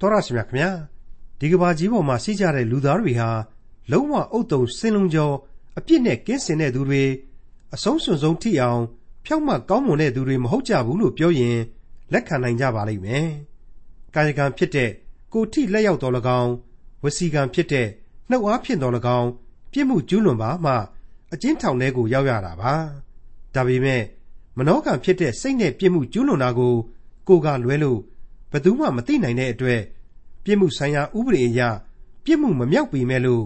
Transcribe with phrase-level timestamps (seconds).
[0.00, 0.70] တော်ရရှိမြခင်ဗျာ
[1.40, 3.30] ဒီကဘာကြီးပေါ်မှာရှိကြတဲ့လူသားတွေဟာ
[3.90, 5.34] လုံးဝအုတ်တုံစင်လုံးကျော်
[5.78, 7.02] အပြစ်နဲ့ကင်းစင်တဲ့သူတွေ
[7.74, 8.82] အဆုံးစွန်ဆုံးထိအောင်
[9.24, 11.58] ဖြောက်မှတ်ကောင်းမွန်တဲ့သူတွေမဟုတ်ကြဘူးလို့ပြောရင်
[12.12, 13.26] လက်ခံနိုင်ကြပါလိမ့်မယ်
[14.14, 14.90] ကာယကံဖြစ်တဲ့
[15.32, 16.52] ကိုထိလက်ရောက်တော်၎င်း
[17.02, 17.88] ဝစီကံဖြစ်တဲ့
[18.30, 19.28] နှုတ်အားဖြင့်တော်၎င်း
[19.72, 20.72] ပြစ်မှုကျူးလွန်ပါမှ
[21.32, 22.74] အကျဉ်းထောင်ထဲကိုရောက်ရတာပါ
[23.54, 24.02] ဒါပေမဲ့
[24.56, 26.74] မနောကံဖြစ်တဲ့စိတ်နဲ့ပြစ်မှုကျူးလွန်တာကို
[27.28, 28.00] ကိုကလွဲလို့
[28.50, 29.80] ဘယ်သူမှမသိနိုင်တဲ့အတွက်
[30.44, 31.60] ပြစ်မှုဆိုင်ရာဥပဒေအရ
[32.24, 33.44] ပြစ်မှုမမြောက်ပေမဲ့လို့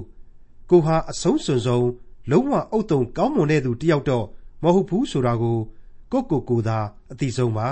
[0.70, 1.88] ကိုဟာအဆုံးစွန်ဆုံး
[2.30, 4.27] လုံးဝအုတ်တုံကောင်းမွန်တဲ့သူတယောက်တော့
[4.62, 5.59] မဟုတ်ဘူးဆိုတာကို
[6.12, 6.79] ကိုကိုကိုသာ
[7.12, 7.69] အသိဆုံးပါ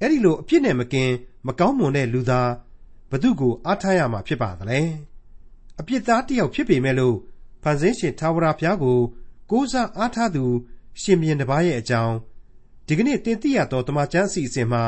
[0.00, 1.14] အဲ့ဒီလိုအပြစ်နဲ့မကင်း
[1.46, 2.50] မကောင်းမွန်တဲ့လူသား
[3.10, 4.80] ဘသူကိုအားထားရမှာဖြစ်ပါသလဲ
[5.80, 7.16] အပြစ်သားတယောက်ဖြစ်ပေမဲ့လို့
[7.62, 8.98] ဖန်ဆင်းရှင်သာဝရဘုရားကို
[9.50, 10.44] ကိုးစားအားထားသူ
[11.00, 12.14] ရှင်ဘုရင်တစ်ပါးရဲ့အကြောင်း
[12.86, 14.82] ဒီကနေ့တင်ပြရတော့တမချန်းအစီအစဉ်မှာ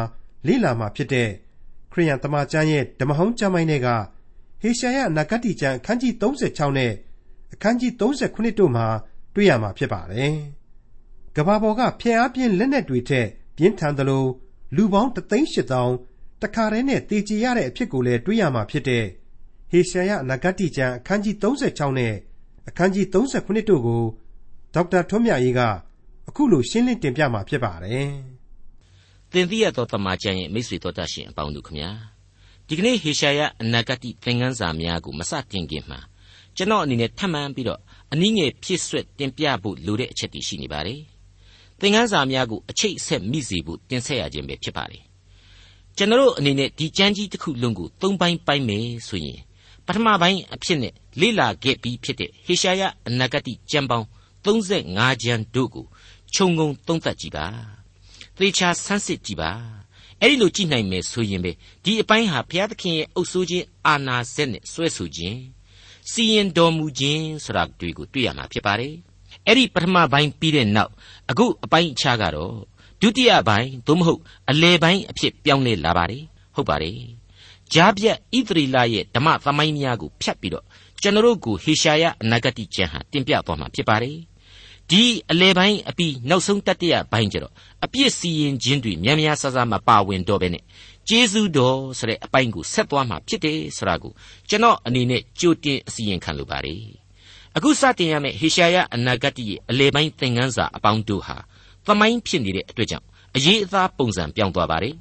[0.46, 1.28] လေ့လာမှာဖြစ်တဲ့
[1.92, 3.88] ခရိယန်တမန်ကျမ်းရဲ့ဓမ္မဟောင်းကျမ်းပိုင်းတွေက
[4.60, 6.92] ဟေရှာယနဂတိကျမ်းအခန်းကြီး36နဲ့
[7.52, 8.86] အခန်းကြီး39တို့မှာ
[9.34, 10.34] တွေ့ရမှာဖြစ်ပါတယ်။
[11.36, 14.24] ကဘာပေါ်ကဖျက်အားပြင်းလက်နက်တွေထက်ပြင်းထန်သလို
[14.76, 19.04] လူပေါင်း38000တခါတည်းနဲ့တည်ကြည်ရတဲ့အဖြစ်ကိုလည်းတွေ့ရမှာဖြစ်တဲ့
[19.70, 22.14] ဟေရှာယနဂတိကျမ်းအခန်းကြီး36နဲ့
[22.68, 24.02] အခန်းကြီး39တို့ကို
[24.74, 25.60] ဒေါက်တာထွန်းမြတ်ရေးက
[26.28, 28.12] အခုလိုရှင်းလင်းတင်ပြมาဖြစ်ပါတယ်။
[29.32, 31.90] သင်သိရသောတမန်ကျန်ရဲ့မိတ်ဆွေတော်တတ်ရှင်အပေါင်းတို့ခမညာ
[32.68, 35.98] ဒီကနေ့ဟေရှာယအနာဂတိသင်ခန်းစာများကိုမစတင်ခင်မှာ
[36.56, 37.80] ကျွန်တော်အနေနဲ့ထပ်မံပြီးတော့
[38.12, 41.00] အနည်းငယ်ဖြစ်ဆွက်တင်ပြဖို့လိုတဲ့အချက်တွေရှိနေပါတယ်
[41.80, 45.02] သင်ခန်းစာများကိုအချိတ်ဆက်မိစေဖို့တင်ဆက်ရခြင်းပဲဖြစ်ပါတယ်
[45.96, 49.40] ကျွန်တော်အနေနဲ့ဒီကျမ်းကြီးတစ်ခုလုံးကိုသုံးပိုင်းပိုင်းမယ်ဆိုရင်
[49.86, 54.06] ပထမပိုင်းအဖြစ်နဲ့လေ့လာခဲ့ပြီးဖြစ်တဲ့ဟေရှာယအနာဂတိကျမ်းပေါင်း
[54.44, 55.86] 35ကျမ်းတို့ကို
[56.34, 57.46] ခြုံငုံသုံးသပ်ကြည့်ပါ
[58.38, 59.50] သေချာဆန်းစစ်ကြည့်ပါ
[60.20, 61.52] အဲ့ဒီလိုကြည့်နိုင်မယ်ဆိုရင်ပဲ
[61.84, 65.38] ဒီအပိုင်းဟာဘုရားသခင်ရဲ့အုပ်ဆိုးခြင်းအာနာစက်နဲ့ဆွဲဆိုခြင်း
[66.10, 68.94] စီရင်တော်မူခြင်းဆိုတာတွေကိုတွေ့ရမှာဖြစ်ပါတယ်
[69.46, 70.92] အဲ့ဒီပထမပိုင်းပြီးတဲ့နောက်
[71.30, 72.54] အခုအပိုင်းအခြားကတော့
[73.00, 74.20] ဒုတိယပိုင်းသို့မဟုတ်
[74.50, 76.22] အလယ်ပိုင်းအဖြစ်ပြောင်းလဲလာပါတယ်
[76.54, 76.98] ဟုတ်ပါတယ်
[77.72, 80.66] ဂျားပြတ်ဣသရီလရဲ့ဓမ္မသမိုင်းများကိုဖျက်ပြီးတော့
[81.02, 84.16] ကျွန်တော်တို့ကိုဟေရှာယအနာဂတိကျမ်းဟာတင်ပြသွားမှာဖြစ်ပါတယ်
[84.90, 87.52] ဒီအလေပိုင်းအပြီးနောက်ဆုံးတတိယပိုင်းကျတော့
[87.84, 90.62] အပြစ်စီရင်ခြင်းတွေများများဆဆမပါဝင်တော့ပဲနဲ့
[91.08, 94.12] ကျေးဇူးတော်ဆိုတဲ့အပိုင်းကိုဆက်သွားမှာဖြစ်တယ်ဆိုတာကို
[94.48, 96.82] ကျွန်တော်အနေနဲ့ကြိုတင်အစီရင်ခံလိုပါတယ်
[97.56, 101.36] အခုစတင်ရမယ့်ဟေရှာယအနာဂတ်ရဲ့အလေပိုင်းသင်ခန်းစာအပေါင်းတို့ဟာ
[101.86, 103.06] သမိုင်းဖြစ်နေတဲ့အတွက်ကြောင့်
[103.36, 104.94] အရေးအသားပုံစံပြောင်းသွားပါတယ်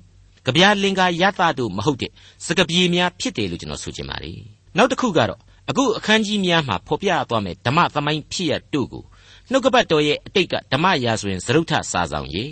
[0.45, 2.11] ကြပြားလင်္ကာယသတို့မဟုတ်တဲ့
[2.45, 4.37] စကပြေများဖြစ်တယ်လို့ကျွန်တော်ဆိုချင်ပါတယ်
[4.77, 9.03] နောက်တစ်ခုကတော့အခုအခန်းကြီးများမှာဖော်ပြသွားမယ်ဓမ္မသမိုင်းဖြစ်ရတို့ကို
[9.51, 12.45] နှုတ်ကပတ်တော်ရဲ့အတိတ်ကဓမ္မရာဇဝင်သရုတ်ထစာဆောင်ရေ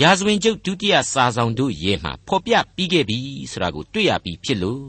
[0.00, 3.18] ရာဇဝင်ကျုပ်ဒုတိယစာဆောင်တို့ရေမှာဖော်ပြပြီးခဲ့ပြီ
[3.52, 4.84] ဆိုတာကိုတွေ့ရပြီးဖြစ်လို့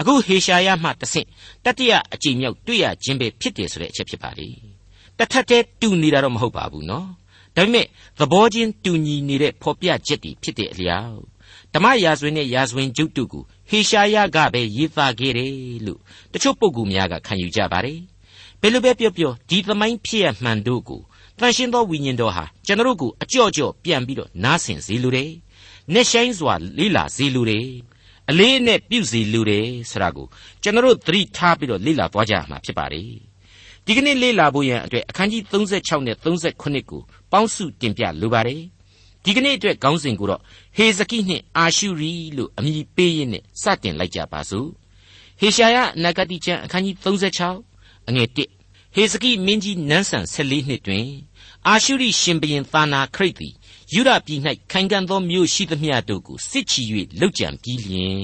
[0.00, 1.28] အခုဟေရှာယမှတဆင့်
[1.64, 4.48] တတိယအကြိမ်မြောက်တွေ့ရခြင်းပဲဖြစ်တယ်ဆိုတဲ့အချက်ဖြစ်ပါလေ
[5.18, 7.08] တထက်တည်းတူနေတာတော့မဟုတ်ပါဘူးနော်
[7.56, 7.86] ဒါပေမဲ့
[8.18, 11.18] သဘောချင်းတူညီနေတဲ့ဖော်ပြချက်တွေဖြစ်တဲ့အလျောက်
[11.74, 15.52] ဓမ္မရာဇဝင်နဲ့ရာဇဝင်ကျုပ်တို့ကိုဟေရှာယကပဲရေးသားခဲ့တယ်
[15.86, 16.00] လို့
[16.32, 18.00] တချို့ပုဂ္ဂိုလ်များကခံယူကြပါတယ်
[18.62, 21.00] ဘယ်လိုပဲပြောပြောဒီသမိုင်းဖြစ်ရမှန်တို့ကို
[21.38, 25.30] တန်ရှင်းသောဝိညာဉ်တော်ဟာကျွန်တော်တို့ကိုအကြော့ကြော့ပြန်ပြီးတော့နားဆင်စေလိုတယ်။
[25.92, 27.66] နှဆိုင်စွာလေးလာစေလိုတယ်။
[28.30, 30.26] အလေးနဲ့ပြုစေလိုတယ်ဆိုတာကို
[30.62, 33.10] ကျွန်တော်တို့သတိထားပြီးတော့လေ့လာသွားကြရမှာဖြစ်ပါတယ်။
[33.86, 38.60] ဒီကနေ့လေ့လာဖို့ရန်အတွက်အခန်းကြီး36နဲ့38ကိုပေါင်းစုတင်ပြလိုပါတယ်။
[39.24, 40.40] ဒီကနေ့အတွက်ခေါင်းစဉ်ကိုတော့
[40.76, 44.68] ဟေဇကိနှင့်အာရှုရီလို့အမည်ပေးရင်းနဲ့စတင်လိုက်ကြပါစို့။
[45.40, 47.69] ဟေရှာယနဂတိကျမ်းအခန်းကြီး36
[48.10, 51.06] အငယ်1ဟေဇကိမင်းကြီးနန်းဆန်14နှစ်တွင်
[51.68, 53.54] အာရှုရိရှင်ဘရင်သာနာခရိတ်သည်
[53.94, 54.40] ယူဒပြည်၌
[54.70, 56.82] ခိုင်ခံ့သောမြို့ရှိသမျှတို့ကိုစစ်ချီ၍
[57.20, 58.20] လှုပ်ကြံပြီးလျင်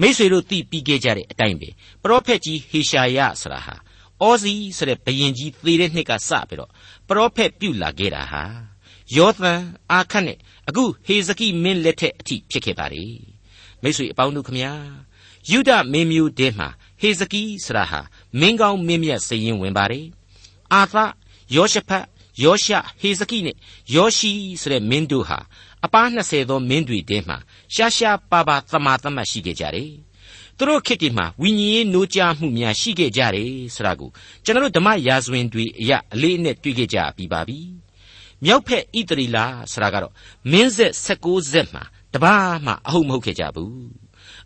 [0.00, 1.68] မိษွေတို့သိပြီးခဲ့ကြတဲ့အတိုင်းပဲ
[2.02, 3.76] ပရောဖက်ကြီးဟေရှာယဆရာဟာ
[4.22, 6.70] အောဇီဆိုတဲ့ဘရင်ကြီးသေတဲ့နှစ်ကစပြီးတော့
[7.08, 8.42] ပရောဖက်ပြုလာခဲ့တာဟာ
[9.16, 9.60] ယောသန်
[9.92, 13.04] အာခတ်နဲ့အခုဟေဇကိမင်းလက်ထက်အထိဖြစ်ခဲ့ပါလေ
[13.82, 14.72] မိษွေအပေါင်းတို့ခမညာ
[15.50, 16.68] ယူဒမင်းမျိုးတဲမှာ
[17.02, 18.00] ဟေဇကိဆရာဟာ
[18.40, 20.06] မင်းကောင်းမင်းမြတ်စရင်ဝင်ပါတယ်
[20.72, 20.94] အာသ
[21.56, 22.04] ယောရှဖတ်
[22.42, 23.56] ယောရှဟေဇကိနဲ့
[23.94, 25.38] ယောရှိဆိုတဲ့မင်းတို့ဟာ
[25.84, 27.36] အပား20သောမင်းတွေထဲမှာ
[27.74, 29.90] ရှားရှားပါပါသမာသမတ်ရှိခဲ့ကြတယ်
[30.58, 34.10] သူတို့ခေတ်ဒီမှာဝိညာဉ်ရေးနိုးကြားမှုများရှိခဲ့ကြတယ်ဆိုတာကို
[34.44, 37.58] ကျွန်တော်တို့ဓမ္မရာဇဝင်တွေအရအလေးအနက်တွေ့ခဲ့ကြပြီးပါပြီ
[38.44, 40.12] မြောက်ဖက်ဣတရီလာဆိုတာကတော့
[40.50, 41.82] မင်းဆက်16ဆက်မှာ
[42.14, 44.01] တပားမှအဟုတ်မဟုတ်ခဲ့ကြဘူး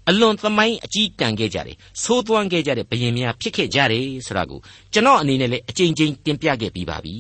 [0.08, 4.61] အလွန်သမိုင်းအကြီးတန်ခဲ့ကြတယ်သိုးသွမ်းခဲ့ကြတဲ့ဘယင်များဖြစ်ခဲ့ကြတယ်ဆိုတာကို
[4.93, 7.14] ကျွန်တော်အနေနဲ့လည်းအကြိမ်ကြိမ်တင်ပြခဲ့ပြီးပါပြီ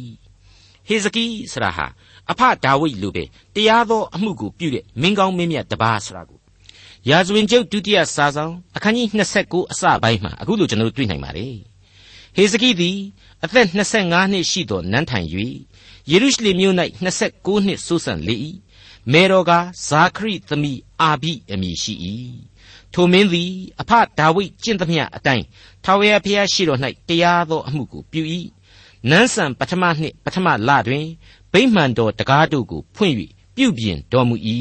[0.88, 1.86] ဟေဇကိဆိုတာဟာ
[2.30, 3.24] အဖဒါဝိဒ်လိုပဲ
[3.54, 6.38] တရားသောအမှုကိုပြုတဲ့မင်းကောင်းမင်းမြတ်တပါးဆိုတာကို
[7.10, 9.06] ရာဇဝင်ကျုပ်ဒုတိယစာဆောင်အခန်းကြီး
[9.40, 11.54] 29အစပိုင်းမှာအခုလိုကျွန်တော်တို့တွေ့နိုင်ပါတယ်
[12.36, 12.98] ဟေဇကိသည်
[13.44, 13.66] အသက်
[13.98, 15.26] 25နှစ်ရှိသောနန်းထိုင်၍
[16.10, 16.74] ယေရုရှလင်မြို့၌
[17.22, 18.36] 29နှစ်ဆိုးဆန်လေ၏
[19.12, 19.52] မေတော်က
[19.88, 21.94] ဇာခရိသမီးအာဘိအမည်ရှိ၏
[22.96, 25.44] ထိုမင်းသည်အဖဒါဝိဒ်ကျင့်သမျှအတိုင်း
[25.84, 28.22] ထာဝရဘုရားရှိတော်၌တရားသောအမှုကိုပြု၏
[29.10, 31.06] နန်းဆန်ပထမနှစ်ပထမလတွင်
[31.52, 33.14] ဗိမှန်တော်တကားတို့ကိုဖွင့်၍
[33.56, 34.36] ပြုပြင်တော်မူ၏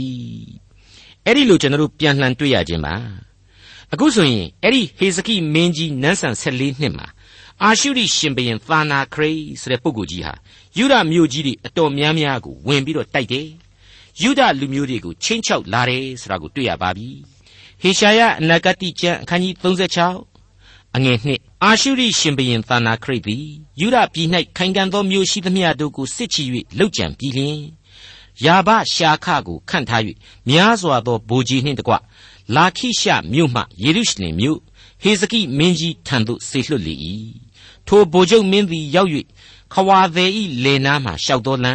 [1.25, 2.95] အဲ့ဒီလိုကျွန်တော်တို့ပြန်လှန်တွေ့ရခြင်းပါ
[3.93, 7.07] အခုဆိုရင်အဲ့ဒီဟေဇကိမင်းကြီးနန်းဆန်14နှစ်မှာ
[7.63, 9.31] အာရှုရိရှင်ဘရင်သာနာခရိ
[9.61, 10.33] ဆိုတဲ့ပုဂ္ဂိုလ်ကြီးဟာ
[10.77, 13.47] ယူဒမြို့ကြီးတွေအတော်များများကိုဝင်ပြီးတော့တိုက်တယ်
[14.21, 17.34] ယူဒလူမျိုးတွေကိုချင်းချောက်လာတယ်ဆိုတာကိုတွေ့ရပါပြီ
[17.81, 23.45] ဟေရှာယအနာဂတိကျမ်းအခန်းကြီး36အငယ်နှစ်အာရှုရိရှင်ဘရင်သာနာခရိသည်
[23.80, 24.27] ယူဒပြည်၌
[24.57, 26.44] ခိုင်ခံ့သောမြို့ရှိသမျှတို့ကိုစစ်ချီ၍
[26.77, 27.60] လှုပ်ကြံပြီးလျှင်
[28.45, 30.01] ယာဘရှာခကိုခန့်ထား၍
[30.50, 31.94] များစွာသောဗိုလ်ကြီးနှင့်တကွ
[32.56, 34.60] လာခိရှမြို့မှယေရုရှလင်မြို့
[35.01, 36.95] ဟေဇကိမင်းကြီးထံသို့ဆေလွှတ်လေ၏
[37.88, 39.10] ထိုဗိုလ်ချုပ်မင်းသည်ရောက်၍
[39.74, 41.74] ခဝါသည်ဤလေနားမှရှောက်တော်လံ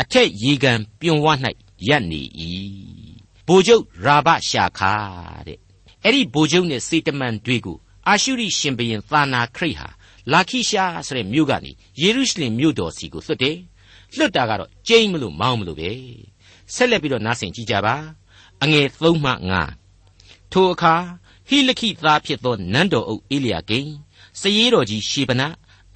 [0.00, 1.26] အထက်ရေကန်ပြုံဝ၌
[1.88, 2.22] ရပ်နေ၏
[3.46, 4.92] ဗိုလ်ချုပ်ရာဘရှာခါ
[5.46, 5.58] တဲ့
[6.04, 7.78] အဲ့ဒီဗိုလ်ချုပ်နဲ့စေတမန်တွေကို
[8.08, 9.88] အာရှုရိရှင်ဘရင်သာနာခရိဟာ
[10.32, 13.58] လာခိရှာဆိုတဲ့မြို့ကနေယေရုရှလင်မြို့တော်စီကိုလွှတ်တယ်
[14.16, 15.92] လွတ်တာကတော့ကျိမ့်မလို့မောင်းမလို့ပဲ
[16.74, 17.96] ဆက်လက်ပြီးတော့နားဆင်ကြည့်ကြပါ
[18.62, 19.32] အငယ်3မှ
[19.90, 20.94] 5ထိုအခါ
[21.48, 23.90] ဟိလခိသားဖြစ်သောနန်းတော်အုပ်အေလျာကိန်
[24.40, 25.42] စရေးတော်ကြီးရှေဗန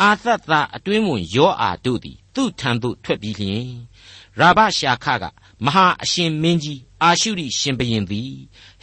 [0.02, 3.69] အာသတ်သားအတွင်းဝင်ယောအာတို့သည်သူ့ထံသို့ထွက်ပြီးလျှင်
[4.38, 5.25] ရာဘရှာခက
[5.64, 8.32] မဟာအရှင်မင်းကြီးအာရှုရိရှင်ဘရင်သည်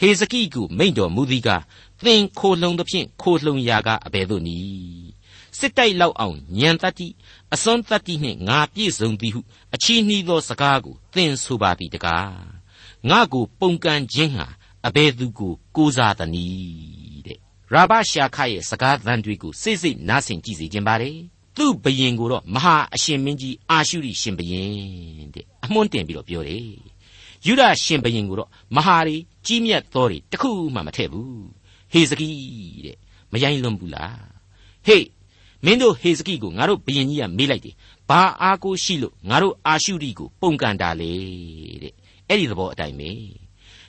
[0.00, 1.48] ဟေဇကိကိုမိန့်တော်မူသည်က
[2.04, 5.08] သင်ခိုလှုံသဖြင့်ခိုလှုံရာကအဘယ်သို့နည်း
[5.58, 7.08] စစ်တိုက်လောက်အောင်ညံတတ်တိ
[7.54, 9.40] အစွန်းတတ်တိနှင့်ငါပြည့်စုံသည်ဟု
[9.74, 12.44] အချီးနှီးသောစကားကိုသင်ဆိုပါသည်တကား
[13.10, 14.46] ငါကိုပုန်ကန်ခြင်းဟာ
[14.86, 17.38] အဘယ်သူကိုကိုးစားသနည်းတဲ့
[17.72, 21.18] ရာဘရှာခရဲ့စကားသံတွေကိုစိတ်စိတ်နားဆင်ကြည့်စေခြင်းပါတယ်
[21.56, 26.94] သူ့ဘယင်ကိုတော့မဟာအရှင်မင်းကြီးအာရှုရိရှင်ဘယင်တဲ့အမွှန်းတင်ပြီးတော့ပြောတယ်
[27.46, 29.16] ယူဒရှင်ဘရင်ကိုတော့မဟာရီ
[29.46, 31.46] ကြီးမြတ်သောတွေတခုမှမထည့်ဘူး
[31.92, 32.28] ဟေဇကိ
[32.86, 32.96] တဲ့
[33.32, 34.18] မယိုင်းလွန်ဘူးလား
[34.86, 35.06] ဟေး
[35.64, 37.74] မင်းတို့ဟေဇကိကိုငါတို့ဘယင်ကြီးကမေးလိုက်တယ်
[38.08, 41.12] ဘာအားကိုရှိလို့ငါတို့အာရှုရိကိုပုံကန်တာလေ
[41.82, 41.94] တဲ့
[42.28, 43.10] အဲ့ဒီသဘောအတိုင်းပဲ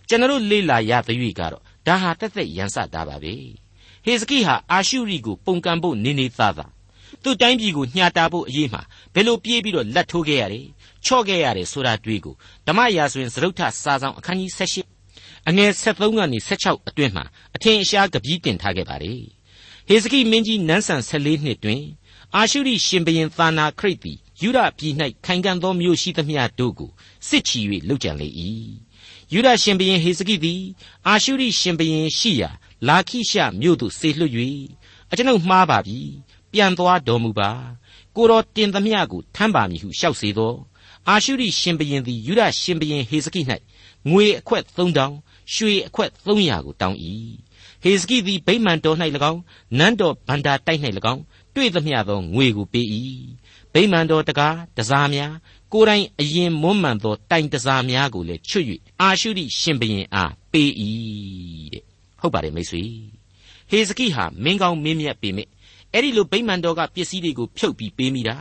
[0.07, 3.33] ကျွန်တော်လေ့လာရသရွေ့ကတော့ဒါဟာတက်သက်ရန်စတာပါပဲ
[4.05, 6.74] ဟေဇကိဟာအာရှုရိကိုပုံကန်ဖို့နေနေသားသား
[7.25, 8.81] သူ့တိုင်းပြည်ကိုညှာတာဖို့အရေးမှာ
[9.13, 10.65] ဘယ်လိုပြေးပြီးတော့လက်ထိုးခဲ့ရတယ်
[11.05, 12.35] ချော့ခဲ့ရတယ်ဆိုတာတွေ့ကို
[12.67, 17.25] ဓမ္မရာဆိုရင်သရုတ်ထစာဆောင်အခန်းကြီး78အငယ်73ကနေ16အတွင်းမှာ
[17.55, 19.21] အထင်အရှားကပီးတင်ထားခဲ့ပါတယ်
[19.87, 21.83] ဟေဇကိမင်းကြီးနန်းဆန်14နှစ်တွင်
[22.35, 24.93] အာရှုရိရှင်ဘရင်သာနာခရိတ်သည်ယူဒပြည်၌
[25.25, 26.91] ခိုင်ခံ့သောမြို့ရှိသမျှတို့ကို
[27.27, 28.27] စစ်ချီ၍လှုပ်ကြံလေ၏
[29.33, 30.61] ယူဒရှင်ဘရင်ဟေဇကိသည်
[31.07, 32.49] အာရှုရိရှင်ဘရင်ရှိရာ
[32.87, 34.33] လာခိရှမြို့သို့ဆေလွှတ်၍
[35.11, 35.99] အကျွန်ုပ်မှားပါပြီ
[36.55, 37.49] ပြန်သွားတော်မူပါ
[38.15, 40.53] ကိုတော်တင်သမျှကိုထမ်းပါမည်ဟုလျှောက်စေသော
[41.09, 43.41] အာရှုရိရှင်ဘရင်သည်ယူဒရှင်ဘရင်ဟေဇကိ၌
[44.09, 46.97] ငွေအခွက်3000ရွှေအခွက်300ကိုတောင်း၏
[47.83, 48.97] ဟေဇကိသည်ဗိမာန်တော်၌၎
[49.31, 49.41] င်း
[49.77, 50.81] နန်းတော်ဗန္တာတိုက်၌၎
[51.13, 51.21] င်း
[51.55, 52.87] တွေ့သမျှသောငွေကိုပေး၏
[53.73, 55.33] ဗိမာန်တော်တကားတစားများ
[55.73, 58.65] ကိုယ်တိုင်အရင်မွမ်းမံသောတိုင်တစားများကိုလည်းချွတ်၍
[59.01, 60.71] အာရှုရိရှင်ဘရင်အားပေး၏
[61.73, 61.83] တဲ့
[62.21, 62.83] ဟုတ်ပါတယ်မိတ်ဆွေ
[63.69, 65.47] ဟေဇကိဟာမင်းကောင်းမင်းမြတ်ပေမဲ့
[65.95, 68.37] အဲ့ဒီလိုဗိမာန်တော်ကပစ္စည်းတွေကိုဖြုတ်ပြီးပေးမိတာ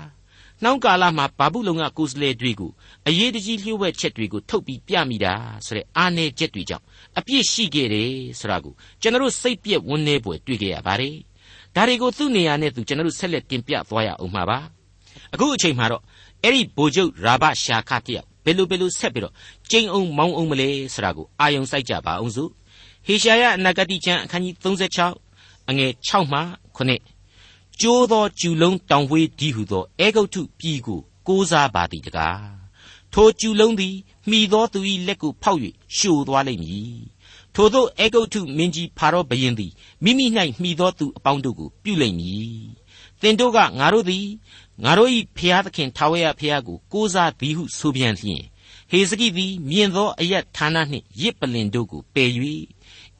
[0.62, 2.70] နှောင်းကာလမှာဘာဘူးလုံကကိုယ်စလဲတွေကို
[3.08, 5.34] အရေးတကြီးလျှို့ဝှက်ချက်တွေကိုထုတ်ပြီးပြမိတာ
[5.66, 6.84] ဆိုတဲ့အာနယ်ချက်တွေကြောင့်
[7.18, 11.16] အပြစ်ရှိခဲ့တယ်ဆိုတာကိုကျွန်တော်စိတ်ပြက်ဝန်းနေပွေတွေ့ကြရပါတယ်
[11.74, 14.58] ဒါတွေကိုသူ့နေရာနဲ့သူကျွန်တော်ဆက်လက်တင်ပြသွားရအောင်မှာပါ
[15.34, 16.02] အခုအချိန်မှာတော့
[16.42, 19.34] အဲ့ဒီဘိုလ်ချုပ်ရာဘရှာခတယောက်ဘယ်လိုဘယ်လိုဆက်ပြီးတော့
[19.70, 22.50] ကျိန်အောင်မောင်းအောင်မလဲဆိုတာကိုအာယုံစိုက်ကြပါအောင်စို့
[23.06, 26.40] ဟေရှာယအနာဂတိကျမ်းအခန်းကြီး36အငယ်6မှ
[26.76, 27.13] 9
[27.80, 32.42] ကျိုးသောကျူလုံးတောင်ဝေးဒီဟုသောအေဂုတ်ထုပြည်ကိုကိုးစားပါသည်တကား
[33.12, 33.96] ထိုကျူလုံးသည်
[34.30, 35.60] မိသောသူ၏လက်ကိုဖောက်၍
[35.96, 36.98] ရှို့သွားလိမ့်မည်
[37.54, 39.72] ထိုသောအေဂုတ်ထုမင်းကြီးဖာရောဘုရင်သည်
[40.04, 40.26] မိမိ၌
[40.62, 42.64] မိသောသူအပေါင်းတို့ကိုပြုလိမ့်မည်
[43.20, 44.26] တင်တို့ကငါတို့သည်
[44.84, 48.42] ငါတို့၏ဖျားသခင်ထာဝရဖျားကိုကိုးစားသည်ဟုဆိုပြန်လျင်
[48.90, 52.30] ဟေစကိသည်မြင်သောအယက်ဌာနနှင့်ရစ်ပလင်တို့ကိုပယ်၍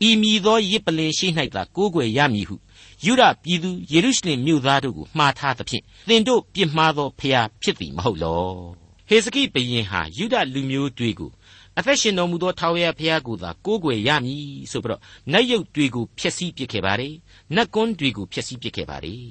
[0.08, 2.56] ဤမြည်သောရစ်ပလင်ရှိ၌သာကိုးကွယ်ရမည်ဟု
[3.06, 8.44] ယုဒပြည်သူယေရုရှလင်မြို့သားတို့ကိုမှားထားသဖြင့်သင်တို့ပြစ်မှားသောဖျားဖြစ်သည်မဟုတ်လော
[9.08, 11.30] ဟေစကိဘုရင်ဟာယုဒလူမျိုးတွေကို
[11.78, 15.00] အသက်ရှင်တော်မူသောထာဝရဘုရားကိုသာကိုးကွယ်ရမည်ဆိုပြီးတော့
[15.32, 17.14] နတ်ယုတ်တွေကိုဖျက်ဆီးပစ်ခဲ့ပါတယ်
[17.54, 19.25] နတ်ကွန်းတွေကိုဖျက်ဆီးပစ်ခဲ့ပါတယ်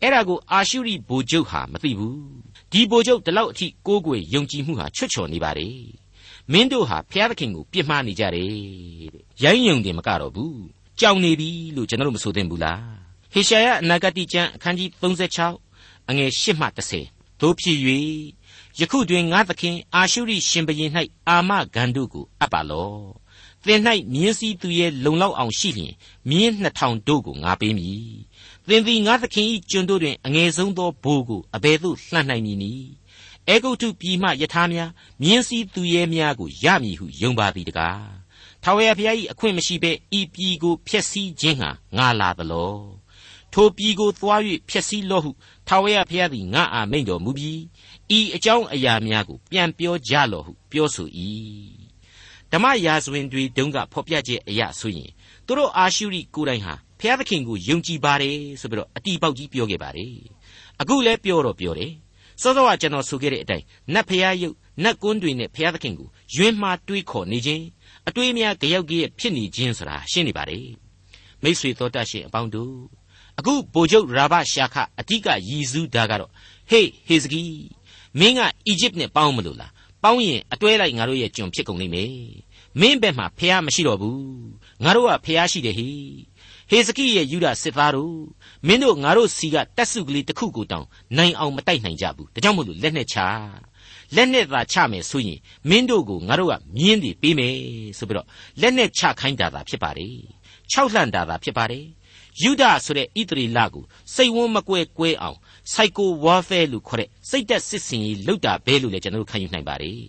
[0.00, 2.20] အဲ့ဒါကိုအာရှုရိဗိုလ်ချုပ်ဟာမသိဘူး
[2.72, 5.78] ဒီဗိုလ်ချုပ်ဒီလောက်အထိကိုးကွယ်ယုံကြည်မှုဟာချွတ်ချော်နေပါတယ်
[6.52, 8.50] မင်းတို့ဟာဖျားသခင်ကိုပြစ်မှားနေကြတယ်တဲ့
[9.42, 10.60] ရိုင်းယုံတယ်မကတော့ဘူး
[11.00, 14.90] ကြောင်နေပြီလို့ကျွန်တော်တို့မဆိုသင့်ဘူးလား ဟေရှာယအနာဂတိကျမ်းအခန်းကြီး
[15.50, 16.66] 36အငယ်8မှ
[17.04, 17.78] 10တို့ဖြစ်၍
[18.80, 20.90] ယခုတွင်ငါသခင်အာရှုရိရှင်ဘရင်၌
[21.28, 23.08] အာမဂန်တို့ကိုအပ်ပါလော့
[23.64, 23.80] သင်၌
[24.12, 25.94] မြင်းစည်းသူရဲ့လုံလောက်အောင်ရှိလျင်
[26.28, 28.02] မြင်းနှစ်ထောင်တို့ကိုငါပေးမည်
[28.68, 32.88] သင်သည်ငါသခင်၏ကျွန်တို့တွင်အငယ်ဆုံးသောဘိုးကိုအဘယ်သို့လှမ်းနိုင်မည်နည်း
[33.48, 34.90] အေဂုတ်ထုပြည်မှယထာများ
[35.22, 38.08] မြင်းစည်းသူရဲများကိုရမည်ဟုယုံပါသည်တကား
[38.62, 42.76] ထာဝရဘုရား၏အခွင့်မရှိဘဲဤပြည်ကိုဖျက်ဆီးခြင်းဟာငါလာသလော
[43.52, 45.30] ထိုပြည်ကိုသွား၍ဖျက်ဆီးလော့ဟု
[45.68, 47.60] ထာဝရဘုရားသည်ငါအားမိန့်တော်မူပြီး
[48.16, 51.08] ဤအကြောင်းအရာများကိုပြန်ပြောကြလော့ဟုပြောဆို၏
[52.52, 55.10] ဓမ္မရာဇဝင်တွေတုန်းကဖော်ပြချက်အရာဆိုရင်
[55.46, 60.12] သူတို့အာရှုရိကိုယ်တိုင်ဟာဘုရားသခင်ကိုယုံကြည်ပါတယ်ဆိုပြီးတော့အတီးပေါက်ကြီးပြောခဲ့ပါတယ်
[60.80, 61.92] အခုလည်းပြောတော့ပြောတယ်
[62.42, 63.64] စောစောကကျွန်တော်ဆိုခဲ့တဲ့အတိုင်း
[63.94, 67.64] နတ်ဖျားယုတ်နတ်ကွန်းတွေနဲ့ဘုရားသခင်ကိုယွင်းမှားတွေးခေါ်နေခြင်း
[68.08, 70.66] အတွေးများကြောက်ကြီးဖြစ်နေခြင်းဆိုတာရှင်းနေပါတယ်
[71.42, 72.97] မိษွေတော်တတ်ရှင်အပေါင်းတို့
[73.38, 76.30] အခုဗိုလ်ချုပ်ရာဘရှာခအဓိကရည်စူးတာကတော့
[76.70, 77.42] ဟေးဟေဇကီ
[78.18, 82.12] မင်းကအီဂျစ်နဲ့ပေါင်းမလို့လားပေါင်းရင်အတွဲလိုက်ငါတို့ရဲ့ကျွန်ဖြစ်ကုန်လိမ့်မယ်
[82.80, 84.20] မင်းဘက်မှာဖះမရှိတော့ဘူး
[84.84, 85.90] ငါတို့ကဖះရှိတယ်ဟေ
[86.70, 88.18] ဟေဇကိရဲ့ယူဒစစ်သားတို့
[88.66, 93.18] မင်းတို့ငါတို့စီကတက်စုကလေးတစ်ခုကိုတောင်နိုင်အောင်မတိုက်နိုင်ကြဘူးဒါကြောင့်မို့လို့လက်နဲ့ချ
[94.16, 97.54] လက်နဲ့သာချမယ်ဆိုရင်မင်းတို့ကိုငါတို့ကမြင်းတွေပေးမယ်
[97.98, 98.26] ဆိုပြီးတော့
[98.60, 100.16] လက်နဲ့ချခိုင်းတာသာဖြစ်ပါတယ်
[100.72, 101.74] ၆လှန်တာသာဖြစ်ပါတ
[102.38, 105.38] ယ်ယူဒဆိုတဲ့ဣသရေလကိုစိတ်ဝန်းမကွဲကွဲအောင်
[105.72, 110.02] psycho warfare လို့ခေါ်တဲ့စိတ်သက်စစ်စင်ရေးလုပ်တာပဲလို့လည်းကျွန်တော်တို့ခံယူနိုင်ပါတယ်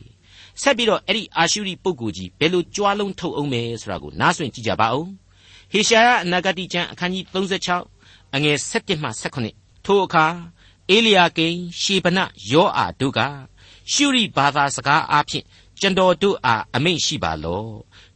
[0.62, 5.06] ဆက်ပြီးတော့အဲ့ဒီအာရှုရိပုဂ္ဂိုလ်ကြီးဘယ်လိုကြွားလုံးထုတ်အောင်မယ်ဆိုတာကိုနားဆွင့်ကြည့်ကြပါဦး
[5.72, 9.10] ဟေရှာယအနာဂတိကျမ်းအခန်းကြီး36အငယ်7မှ
[9.48, 10.26] 18ထိုအခါ
[10.90, 12.20] အေလီယာကိန်ရှေဗန
[12.52, 13.20] ယောအာတို့က
[13.92, 15.46] ရှုရိဘာသာစကားအားဖြင့်
[15.80, 17.64] ကျွန်တော်တို့အားအမိန့်ရှိပါလော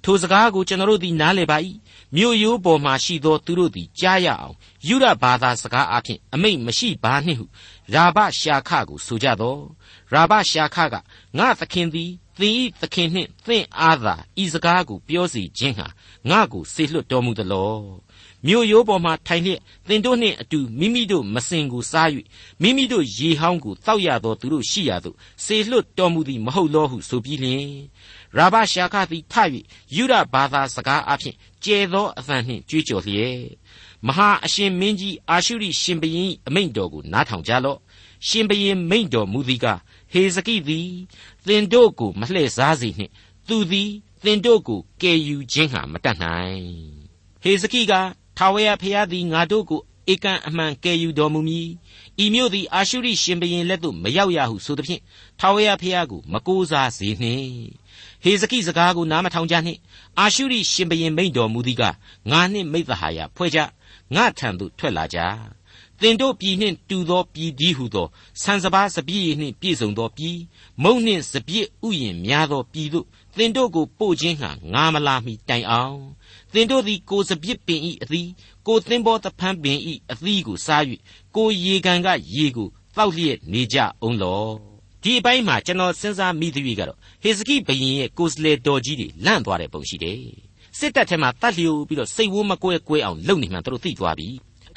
[0.04, 1.58] ထိုစကားကိုကျွန်တော်တို့သည်နားလည်ပါ၏
[2.16, 4.56] မြို့ရိုးပေါ်မှရှိသောသူတို့သည်ကြားရအောင်
[4.88, 7.46] ယူရဘာသာစကားအားဖြင့်အမိန့်မရှိပါနှင့်ဟု
[7.94, 9.58] ရာဘရှာခကိုဆိုကြသော
[10.12, 10.96] ရာဘရှာခက
[11.38, 15.88] ငါသခင်သည်သင်၏သခင်နှင့်သင်အားသာဤစကားကိုပြောစီခြင်းဟာ
[16.30, 17.74] ငါကိုစေလွှတ်တော်မူသလော
[18.48, 22.10] မြို့ရိုးပေါ်မှထိုင်လျက်သင်တို့နှင့်အတူမိမိတို့မစင်ကိုစား၍
[22.62, 27.68] မိမိတို့ရေဟောင်းကိုတောက်ရသောသူတို့ရှိရသို့စေလွှတ်တော်မူသည်မဟုတ်လောဟုဆိုပြီးလျှင်
[28.38, 29.34] ရာဘရှာခသည်ထ၍
[29.96, 33.40] ယူရဘာသာစကားအဖြစ်ကျဲသောအသံနှင့်ကြွေးကြော်လျက်
[34.08, 37.80] မဟာအရှင်မင်းကြီးအာရှုရိရှင်ဘရင်အမိန့်တော်ကိုနားထောင်ကြလော့
[38.28, 39.66] ရှင်ဘရင်မိန့်တော်မူသည်က
[40.12, 40.90] ဟေဇကိသည်
[41.48, 43.12] သင်တို့ကိုမလှည့်စားစေနှင့်
[43.48, 43.90] သူသည်
[44.24, 46.64] သင်တို့ကိုကယ်ယူခြင်းဟာမတတ်နိုင်
[47.42, 47.94] ဟေဇကိက
[48.38, 51.70] ထာဝရဘုရားသည်ငါတို့ကိုဧကန်အမှန်ကယ်ယူတော်မူမည်
[52.22, 55.02] ဤမြို့သည်အာရှုရိရှင်ဘရင်လက်သို့မရောက်ရဟုဆိုသဖြင့်
[55.40, 57.48] ထာဝရဘုရားကိုမကိုးစားစေနှင့်
[58.24, 59.80] ဟေဇကိစကားကိုနားမထောင်ကြနှင့်
[60.20, 61.84] အာရှုရိရှင်ဘရင်မိန့်တော်မူသည်က
[62.32, 63.60] ငါနှင့်မိသဟာယဖွဲ့ကြ
[64.16, 65.20] ငါထံသို့ထွက်လာကြ
[66.02, 68.08] သင်တို့ပြည်နှင့်တူသောပြည်ဒီဟုသော
[68.42, 70.38] ဆန်စပါးစပြည့်နှင့်ပြည့်စုံသောပြည်
[70.84, 73.06] မုံနှင့်စပြည့်ဥယျင်များသောပြည်သို့
[73.38, 76.00] သင်တို့ကိုပို့ခြင်းဟာငါမလာမီတိုင်အောင်
[76.54, 78.30] သင်တို့သည်ကိုစပြစ်ပင်ဤအသီး
[78.68, 80.84] ကိုသင်္ဘောတဖန်းပင်ဤအသီးကိုစား၍
[81.36, 84.46] ကိုရေကန်ကရေကိုတောက်လျက်နေကြအောင်လော
[85.04, 90.20] ဒီအပိုင်းမှာကျွန်တော်စဉ်းစားမိသရွေကတော့ဟေဇကိဘုရင်ရဲ့ကိုစလေတော်ကြီးတွေလန့်သွားတဲ့ပုံရှိတယ်
[90.78, 94.28] စစ်တပ်ထဲမှာတတ်လျိုပြီးတော့စိတ်ဝန်းမကွဲကွဲအောင်လုပ်နေမှသူတို့သိသွားပြီ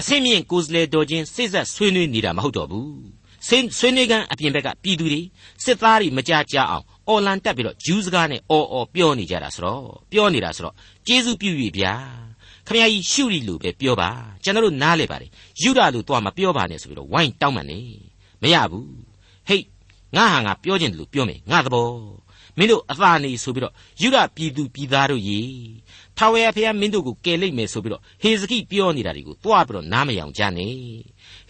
[0.01, 5.21] အဆင့်မြင့်ကိုစလေတော်ချင်းစိတ်ဆက်ဆွေးနွေးနေတာမဟုတ်တော့ဘူးဆွေးနွေးကန်အပြင်ဘက်ကပြည်သူတွေ
[5.65, 10.75] စစ်သားတွေမကြကြအောင် အော်လန်တက်ပြီးတော့ဂျူးစကားနဲ့အော်အော်ပြောနေကြတာဆိုတော့ပြောနေတာဆိုတော့
[11.07, 11.95] ကျေးဇူးပြု၍ဗျာ
[12.67, 14.11] ခမကြီးရှုရီလို့ပဲပြောပါ
[14.45, 15.31] ကျွန်တော်တို့နားလဲပါတယ်
[15.63, 17.81] ယူဒလို့တော့မပြောပါနဲ့ဆိုပြီးတော့ဝိုင်းတောင်းမှန်နေ
[18.43, 18.89] မရဘူး
[19.49, 19.65] ဟေး
[20.17, 21.89] ငါဟာငါပြောခြင်းလို့ပြောမယ်ငါသဘော
[22.59, 25.41] မင်းတို့အသာနေဆိုပြီးတော့ယူဒပြည်သူပြည်သားတို့ရေ
[26.17, 30.75] ထာဝရဘုရားမင်းတို့ကိုကယ်လိမ့်မယ်ဆိုပြီးတော့ဟေဇကိပြောနေတာတွေကိုတွားပြီးတော့နားမယောင်ကြနဲ့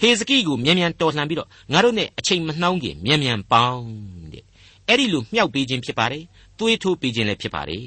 [0.00, 3.86] ဟေဇကိကိုမြန်မြန်တော်လှန်ပြီးတော့ငါတို့နဲ့အချိန်မနှောင်းခင်မြန်မြန်ပေါင်း
[4.32, 4.44] တဲ့
[4.88, 6.24] အဲ့ဒီလိုမြှောက်ပေးခြင်းဖြစ်ပါတယ်
[6.58, 7.86] သွေးထိုးပေးခြင်းလည်းဖြစ်ပါတယ်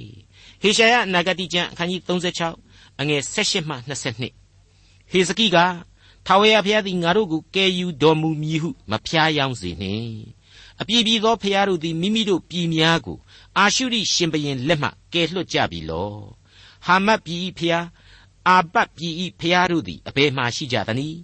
[0.62, 5.58] ဟေရှာယအနာဂတိကျမ်းအခန်းကြီး36အငယ်16မှ22ဟေဇကိက
[6.25, 10.18] ထာဝရဘုရားသည်ငါတို့ကိုကယ်ယူတော်မူမည်ဟုမဖျားယောင်းစေနှင့်
[10.82, 13.18] အပြည်ပြည်သောဖျားတို့သည်မိမိတို့ပြည်များကို
[13.58, 16.12] အာရှုရိရှင်ဘရင်လက်မှကယ်လွှတ်ကြပြီလော
[16.86, 17.86] ဟာမတ်ပြည်ဖျား
[18.48, 21.20] အာပတ်ပြည်ဖျားတို့သည်အဘယ်မှရှိကြသနည်း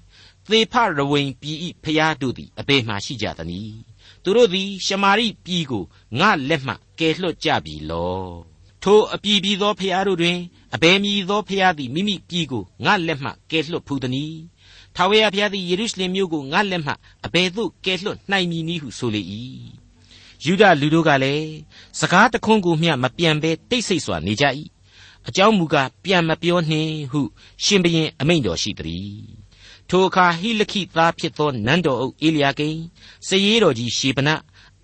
[0.50, 3.77] သေဖရဝိန်ပြည်ဖျားတို့သည်အဘယ်မှရှိကြသနည်း
[4.24, 5.83] သူတို့သည် ရှမာရိပြည်ကို
[6.19, 8.25] ငါလက်မှကယ်လွှတ်ကြပြီလော
[8.83, 10.38] ထိုအပြည်ပြည်သောဖျားတို့တွင်
[10.75, 14.41] အဘယ်မည်သောဖျားသည်မိမိပြည်ကိုငါလက်မှကယ်လွှတ်ဖူးသနည်း
[14.95, 16.93] ထာဝရဘုရားသည်ယေရုရှလင်မြို့ကိုငါလက်မှ
[17.25, 19.21] အဘယ်သို့ကယ်လွှတ်နိုင်မည်နည်းဟုဆိုလေ၏
[20.45, 21.53] ယူဒလူတို့ကလည်း
[22.00, 24.45] စကားတခွန်းကိုမျှမပြန်ဘဲတိတ်ဆိတ်စွာနေကြ၏
[25.27, 27.21] အကြောင်းမူကားပြန်မပြောနှင့်ဟု
[27.63, 29.45] ရှင်ဘရင်အမိန့်တော်ရှိသည်
[29.89, 32.80] ထိုအခါဟိလခိသားဖြစ်သောနန်းတော်အုပ်အေလျာကိန်
[33.27, 34.30] စည်ရီတော်ကြီးရှေဗန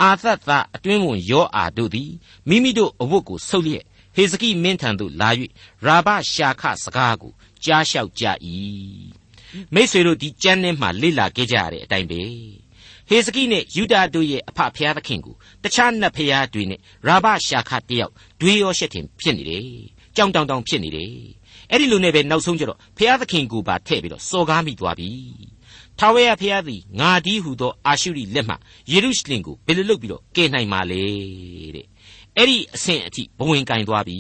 [0.02, 2.12] အာသတ်သားအတွင်းဝန်ယောအာတို့သည်
[2.50, 3.84] မိမိတို့အဝတ်ကိုဆုပ်လျက်
[4.16, 5.30] ဟေဇကိမင်းထံသို့လာ၍
[5.86, 8.26] ရာဘရှာခစကားကိုကြားလျှောက်ကြ၏
[9.74, 12.22] မိษွေတို့ဒီကျမ်းထဲမှာလေ့လာခဲ့ကြရတဲ့အတိုင်းပဲ
[13.10, 19.66] ဟေဇကိနဲ့ယူဒာတို့ရဲ့အဖဖျားသခင်ကိုတခြားနတ်ဖျားတွေနဲ့ရာဘရှာခတယောက်ဒွေရောရှက်တင်ဖြစ်နေတယ်
[20.16, 21.14] ကြောင်တောင်တောင်ဖြစ်နေတယ်
[21.72, 25.10] အဲ့ဒီလိုနဲ့ပဲနောက်ဆုံးကျတော့ဖျားသခင်ကိုပါထည့်ပြီးတော့စော်ကားမိသွားပြီ
[26.00, 28.56] ထာဝရဘုရားသည်ငါဒီဟုသောအာရှုရိလက်မှ
[28.92, 31.04] ယေရုရှလင်ကိုဘယ်လိုလုပ်ပြီးတော့ကယ်နိုင်မှာလဲ
[31.76, 31.88] တဲ့
[32.38, 34.20] အဲ့ဒီအဆင့်အထိဘဝင်ကင်သွားပြီ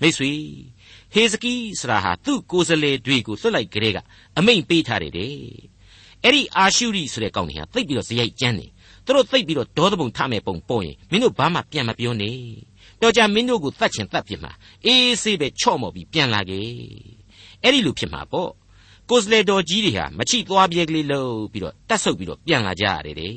[0.00, 0.32] မိတ်ဆွေ
[1.14, 3.98] ဟေဇကိဆိုတာဟာသူ့ကိုယ်စလေတွေကိုလွတ်လိုက်ကြတဲ့က
[4.38, 5.34] အမိန်ပေးထားတယ်တဲ့
[6.22, 8.66] အဲ့ဒီအာရှုရိဆိုတဲ့ကောင်ကြီးဟာသိပ်ပြီးတော့ဇယိုက်ကျန်းနေ
[9.04, 12.36] သူတို့သိပ်ပြီးတော့ဒေါသပုံထမဲ့ပုံပေါ်ရင်မင်းတို့ဘာမှပြန်မပြောနဲ့
[13.00, 14.52] တော်ကြမင်းတို့ကိုတတ်ချင်တတ်ပြစ်မှာ
[14.86, 16.68] အေးဆေးပဲချော့မော်ပြီးပြန်လာခဲ့
[17.62, 18.50] အဲ့ဒီလိုဖြစ်မှာပေါ့
[19.10, 23.34] ကိုစလေတော်ကြီးတွေဟာမချိသွားပြဲကလေးလို့ပြီးတော့တတ်ဆုပ်ပြီးတော့ပြန်လာကြရတယ်တဲ့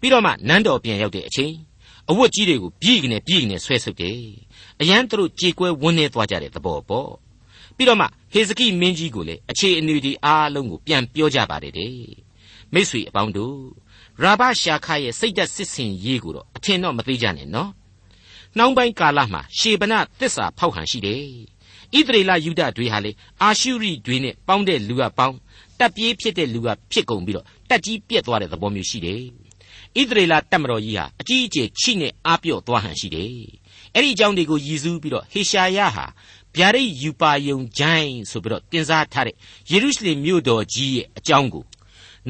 [0.00, 1.54] ပြီးတော့မှနန်းတော်ပြန်ရောက်တဲ့အချိန်
[2.10, 4.20] အဝတ်ကြီးတွေကိုပြည့်ကနေပြည့်ကနေဆွဲဆုပ်တယ်
[4.80, 7.10] အရန်သူတို့ကြေကွဲဝန်းနေသွားကြတဲ့သဘောပေါ့
[7.76, 11.94] ပြီးတော့မှဟေဇကိမင်းကြီးကိုလည်းအခြေအနေဒီအားလုံးကိုပြန်ပြောကြပါတယ်တဲ့
[12.72, 13.56] မိတ်ဆွေအပေါင်းတို့
[14.22, 17.70] ရာဘရှာခရဲ့စိတ်သက်စစ်စင်ရေးကိုတော့အထင်တော့မသေးကြနဲ့နော်
[18.56, 21.22] နှောင်းပိုင်းကာလမှာရှေဗနသစ္စာဖောက်ဟန်ရှိတယ်
[21.94, 23.10] ဣသရေလယူဒတွေဟာလေ
[23.42, 25.36] အာရှုရိတွေနဲ့ပေါင်းတဲ့လူကပေါင်း
[25.78, 29.20] တက်ပြေးဖြစ်တဲ့လူကဖြစ်ကုန်ပြီးတော့တက်ကြီးပြက်သွားတဲ့သဘောမျိုးရှိတယ်
[30.00, 33.28] ဣသရေလတပ်မတော်ကြီးဟာအကြီးအကျယ်ချိနဲ့အားပြော့သွားဟန်ရှိတယ်
[33.94, 36.06] အဲ့ဒီအကြောင်းတွေကိုရည်စူးပြီးတော့ဟေရှာယဟာ
[36.56, 39.34] ဗျာဒိတ်ယူပါယုံဂျိုင်းဆိုပြီးတော့တင်စားထားတဲ့
[39.70, 41.64] ယေရုရှလင်မြို့တော်ကြီးရဲ့အကြောင်းကို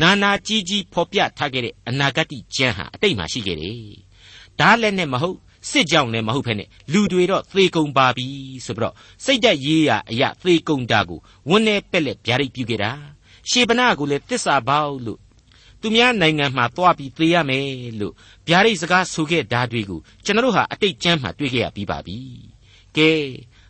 [0.01, 3.77] နာနာကြီးကြီးဖော်ပြထားခဲ့တဲ့အနာဂတ်ကျမ်းဟာအတိတ်မှာရှိခဲ့တယ်
[4.59, 5.39] ဒါလည်းနဲ့မဟုတ်
[5.71, 8.27] စစ်ကြောင်လည်းမဟုတ်ဖ ೇನೆ လူတွေတော့သေကုံပါပြီ
[8.67, 12.93] ဆိုပြီးတော့စိတ်သက်ရေးရာအရာသေကုံတာကိုဝန်းနေပက်လက်ဗျာဒိတ်ပြုခဲ့တာ
[13.51, 15.21] ရှေဗနာကိုလည်းတစ္ဆာပေါက်လို့
[15.81, 17.67] သူများနိုင်ငံမှာသွားပြီးသေရမယ်
[18.01, 18.15] လို့
[18.49, 22.17] ဗျာဒိတ်စကားဆိုခဲ့တာတွေကိုကျွန်တော်တို့ဟာအတိတ်ကျမ်းမှာတွေ့ခဲ့ရပြီးပါပြီ
[22.97, 23.11] ကဲ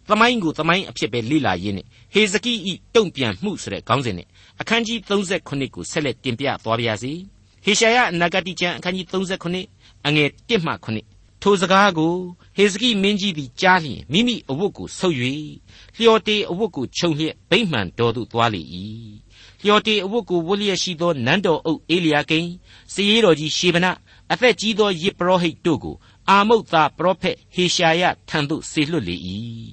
[0.09, 4.29] သမိုင်းကိုသမိုင်းအဖြစ်ပဲလေ့လာရင်းနဲ့ဟေဇကိဤတုံ့ပြန်မှုဆိုတဲ့ခေါင်းစဉ်နဲ့
[4.61, 7.13] အခန်းကြီး38ကိုဆက်လက်တင်ပြသွားပါရစေ
[7.65, 11.12] ဟေရှာယအနာဂတိကျမ်းအခန်းကြီး38အငယ်1မှ9
[11.45, 12.15] ထိုစကားကို
[12.57, 15.17] ဟေဇကိမင်းကြီးသည်ကြားလျင်မိမိအဝတ်ကိုဆုပ်၍
[15.99, 18.63] လျော်တေအဝတ်ကိုခြုံလျက်ဗိမ္မာန်တော်သို့သွားလေ၏
[19.65, 22.49] လျော်တေအဝတ်ကိုဝတ်လျက်ရှိသောနန်းတော်အုပ်အေလျာကိန်
[22.93, 23.87] စည်ရီတော်ကြီးရှေဗန
[24.33, 25.97] အသက်ကြီးသောယေပရောဟိတ်တို့ကို
[26.29, 29.17] အာမုတ်သားပရောဖက်ဟေရှာယထံသို့ဆေလွတ်လေ၏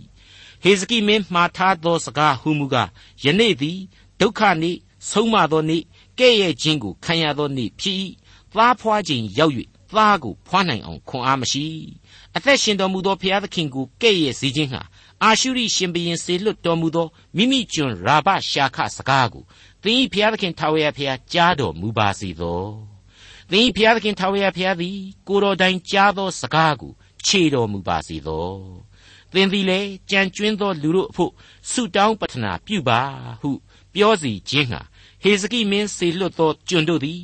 [0.64, 2.90] ဟေဇကိမင်းမှားထားသောစကားဟုမူကား
[3.24, 3.80] ယနေ့သည်
[4.20, 4.78] ဒုက္ခနေ့
[5.10, 5.84] ဆုံးမသောနေ့
[6.20, 7.98] ကဲ့ရဲ့ခြင်းကိုခံရသောနေ့ဖြစ်၏
[8.54, 9.56] သားဖွားခြင်းရောက်၍
[9.96, 11.66] သားကိုဖွားနိုင်အောင်ခွန်အားမရှိ
[12.36, 14.82] အသက်ရှင်တော်မူသောဘုရားသခင်ကိုကဲ့ရဲ့စေခြင်းဟာ
[15.24, 19.44] အာရှုရိရှင်ဘရင်စေလွတ်တော်မူသောမိမိကျွန်ရာဘရှာခစကားကို
[19.84, 22.64] သင်၏ဘုရားသခင်ထာဝရဘုရားကြားတော်မူပါစေသော
[23.50, 24.98] သင်၏ဘုရားသခင်ထာဝရဘုရားသည်
[25.28, 26.92] ကိုတော်တိုင်ကြားသောစကားကို
[27.26, 28.50] ခြေတော်မူပါစေသော
[29.34, 31.32] သင်သည်လည်းကြံကျွင်းသောလူတို့အဖို့
[31.72, 33.02] ဆုတောင်းပတနာပြုပါ
[33.42, 33.52] ဟု
[33.94, 34.82] ပြောစီခြင်းဟာ
[35.24, 37.20] ဟေဇကိမင်းစေလွတ်သောကျွန်တို့သည်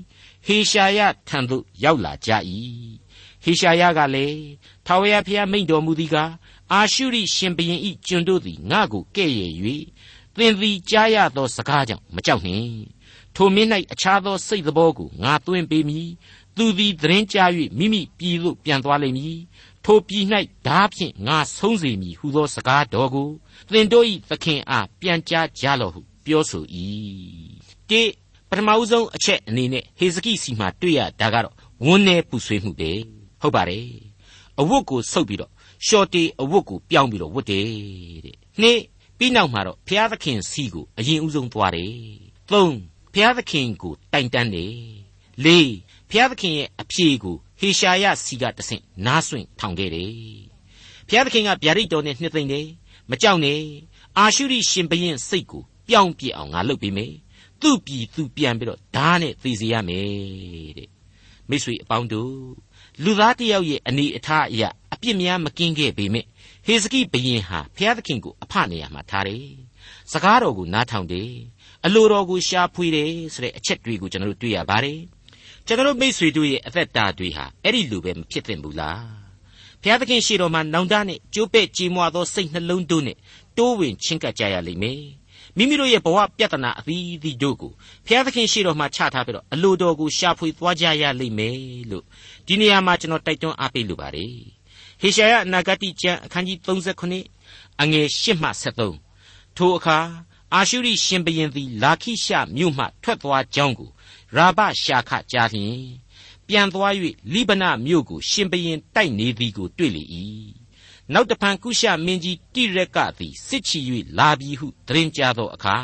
[0.46, 2.32] ဟေရှာယထံသို့ရောက်လာကြ၏
[3.44, 4.46] ဟေရှာယကလည်း
[4.86, 6.32] ထာဝရဘုရားမိန့်တော်မူသည်ကား
[6.74, 9.52] အာရှုရိရှင်ဘရင်ဤကျွန်တို့သည်ငါ့ကိုကဲ့ရဲ့၍
[10.36, 12.86] သင်သည်ကြားရသောစကားကြောင့်မကြောက်နှင့်
[13.36, 16.10] ထိုမင်း၌အခြားသောစိတ်သောကိုငါသွင်းပေးမည်
[16.56, 19.38] သူသည်သတင်းကြား၍မိမိပြည်သို့ပြန်သွားလိမ့်မည်
[19.86, 20.26] ထိုပြည်၌
[20.68, 23.30] ဓာဖြင့်ငါဆုံးစေမည်ဟုသောစကားတော်ကို
[23.72, 26.64] သင်တို့၏သခင်အားပြန်ကြားကြလော့ဟုပြောဆို၏
[27.90, 28.25] တေပ
[28.58, 32.92] ထမဦးဆုံးအချက်အနေနဲ့ဟေဇကိစီမှာတွေ့ရတာကတော့ဝန်းနေပူဆွေးမှုပဲ
[33.42, 33.88] ဟုတ်ပါတယ်
[34.60, 35.52] အဝတ်ကိုဆုပ်ပြီးတော့
[35.86, 37.66] ရှော့တေအဝတ်ကိုပြောင်းပြီးတော့ဝတ်တယ်
[38.26, 38.80] တဲ့နှစ်
[39.18, 41.94] ပြီးနောက်မှာတော့ဘုရားသခင်စီကိုအရင်ဦးဆုံးသွားတယ်
[42.52, 42.76] သုံး
[43.14, 44.76] ဘုရားသခင်ကိုတိုင်တန်းတယ်
[45.46, 45.72] လေး
[46.10, 50.12] ဘုရားသခင်ရဲ့အဖြေကိုဟေရှာယစီကတဆင့်နားဆွင့်ထောင်ခဲ့တယ်
[51.08, 52.68] ဘုရားသခင်ကဗျာဒိတ်တော်နဲ့နှစ်သိမ့်တယ်
[53.10, 53.62] မကြောက်နဲ့
[54.18, 57.14] အာရှုရိရှင်ဘရင်စိတ်ကိုပြောင်းပြစ်အောင်ငါလုပ်ပေးမယ်
[57.62, 60.90] သူ့ပြည်သူပြန်ပြီးတော့ဓာတ်နဲ့သေစေရမယ်တဲ့
[61.50, 62.36] မိတ်ဆွေအပေါင်းတို့
[63.04, 66.26] လူသားတယောက်ရဲ့အနေအထားအရာအပြစ်များမကင်းခဲ့ပေမဲ့
[66.66, 69.46] ဟေဇကိဘုရင်ဟာဘုရားသခင်ကိုအဖနေရာမှာထားတယ်။
[70.12, 71.32] စကားတော်ကိုနားထောင်တယ်။
[71.86, 75.00] အလိုတော်ကိုရှားဖွေတယ်ဆိုတဲ့အချက်တွေကိုကျွန်တော်တို့တွေ့ရပါတယ်။
[75.66, 79.00] ကျွန်တော်တို့မိษွေတို့ရဲ့အသက်တာတွေဟာအဲ့ဒီလိုပဲမဖြစ်သင့်ဘူးလား။
[79.82, 83.18] ဘုရားသခင်ရှေ့တော်မှာနောင်တနဲ့ကြိုးပဲ့ကြေးမွာသောစိတ်နှလုံးတို့နဲ့
[83.58, 85.02] တိုးဝင်ချင်းကပ်ကြရလိမ့်မယ်။
[85.58, 87.72] မိမိတို့ရဲ့ဘဝပြဿနာအသီးသီးတို့ကို
[88.06, 91.58] ဘုရားသခင်ရှေ့တော်မှာချထားပြီးတော့အလိုတော်ကိုရှာဖွေသွားကြရလိမ့်မယ်
[91.92, 92.04] လို့
[92.48, 94.36] ဒီနေရာမှာကျွန်တော်တိုက်တွန်းအားပေးလိုပါတယ်
[95.02, 98.50] ဟေရှာယအနာဂတိကျမ်းအခန်းကြီး39အငယ်8မှ
[99.04, 99.98] 73ထိုအခါ
[100.54, 103.90] အာရှုရိရှင်ဘရင်သည်လာခိရှမြို့မှထွက်သွားကြောင်းကို
[104.36, 105.84] ရာဘရှာခကြားလျင်
[106.48, 106.94] ပြန်သွား၍
[107.34, 110.04] လိဗနမြို့ကိုရှင်ဘရင်တိုက်နေသည်ကိုတွေ့လေ၏
[111.14, 113.80] နောက်တဖန်ကုရှမင်းကြီးတိရက်ကသည်စစ်ချီ၍
[114.18, 115.78] လာပြီဟုသတင်းကြားသောအခါ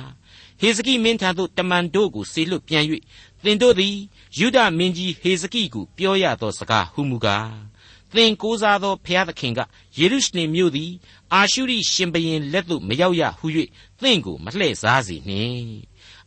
[0.60, 2.86] ဟေဇကိမင်းထံသို့တမန်တို့ကိုဆေလွတ်ပြန်၍
[3.44, 3.96] သင်တို့သည်
[4.38, 7.72] ယူဒမင်းကြီးဟေဇကိကိုပြောရသောစကားဟုမူကား
[8.16, 9.60] သင်ကိုးစားသောဘုရားသခင်က
[9.98, 10.92] ယေရုရှလင်မြို့သည်
[11.34, 13.48] အာရှုရိရှင်ဘရင်လက်သို့မရောက်ရဟု၍
[14.02, 15.72] သင်ကိုမလှည့်စားစေနှင့်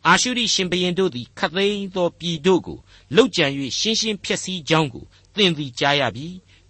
[0.07, 2.77] အာရှုရိရှင်ဘရင်တို့သည်ခတ်သိမ်းသောပြည်တို့ကို
[3.15, 3.45] လှုပ်ကြံ၍
[3.79, 5.05] ရှင်းရှင်းဖျက်ဆီးကြောင်းကို
[5.35, 6.27] သင်သည်ကြားရပြီ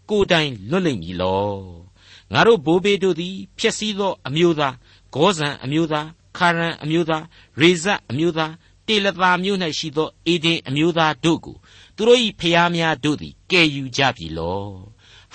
[0.09, 1.94] ကိုယ်တိုင်လွတ်လိမ့်မည်လော
[2.33, 4.75] ငါတို့ဘိုးဘေးတို့သည်ဖျက်ဆီးသောအမျိုးသား
[5.13, 6.07] ဂောဇန်အမျိုးသား
[6.37, 7.23] ခါရန်အမျိုးသား
[7.59, 8.53] ရေဇတ်အမျိုးသား
[8.87, 11.55] တေလသာမြို့၌ရှိသောအေဒင်အမျိုးသားတို့ကို
[11.95, 14.63] သူတို့၏ဖျားများတို့သည်ကယ်ယူကြပြီလော